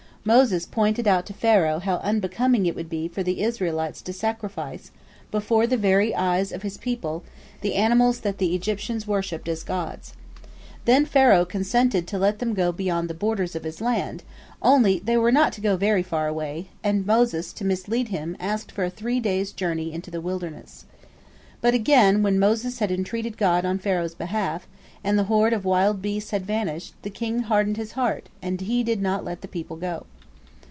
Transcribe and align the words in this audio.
Moses 0.23 0.67
pointed 0.67 1.07
out 1.07 1.25
to 1.25 1.33
Pharaoh 1.33 1.79
how 1.79 1.95
unbecoming 1.97 2.67
it 2.67 2.75
would 2.75 2.91
be 2.91 3.07
for 3.07 3.23
the 3.23 3.41
Israelites 3.41 4.03
to 4.03 4.13
sacrifice, 4.13 4.91
before 5.31 5.65
the 5.65 5.77
very 5.77 6.13
eyes 6.13 6.51
of 6.51 6.61
his 6.61 6.77
people, 6.77 7.23
the 7.61 7.73
animals 7.73 8.19
that 8.19 8.37
the 8.37 8.53
Egyptians 8.53 9.07
worshipped 9.07 9.49
as 9.49 9.63
gods. 9.63 10.13
Then 10.85 11.07
Pharaoh 11.07 11.43
consented 11.43 12.05
to 12.05 12.19
let 12.19 12.37
them 12.37 12.53
go 12.53 12.71
beyond 12.71 13.09
the 13.09 13.15
borders 13.15 13.55
of 13.55 13.63
his 13.63 13.81
land, 13.81 14.21
only 14.61 14.99
they 14.99 15.17
were 15.17 15.31
not 15.31 15.53
to 15.53 15.61
go 15.61 15.75
very 15.75 16.03
far 16.03 16.27
away, 16.27 16.67
and 16.83 17.03
Moses, 17.03 17.51
to 17.53 17.65
mislead 17.65 18.09
him, 18.09 18.37
asked 18.39 18.71
for 18.71 18.83
a 18.83 18.91
three 18.91 19.19
days' 19.19 19.51
journey 19.51 19.91
into 19.91 20.11
the 20.11 20.21
wilderness. 20.21 20.85
But, 21.61 21.73
again, 21.75 22.21
when 22.21 22.39
Moses 22.39 22.77
had 22.79 22.91
entreated 22.91 23.37
God 23.37 23.65
on 23.65 23.79
Pharaoh's 23.79 24.15
behalf, 24.15 24.67
and 25.03 25.17
the 25.17 25.25
horde 25.25 25.53
of 25.53 25.65
wild 25.65 25.99
beasts 25.99 26.29
had 26.29 26.45
vanished, 26.45 26.93
the 27.01 27.09
king 27.09 27.41
hardened 27.41 27.77
his 27.77 27.93
heart, 27.93 28.29
and 28.39 28.57
did 28.59 29.01
not 29.01 29.25
let 29.25 29.41
the 29.41 29.47
people 29.47 29.77
go. 29.77 30.05